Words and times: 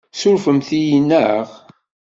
Tessurfemt-iyi, 0.11 0.99
naɣ? 1.01 1.47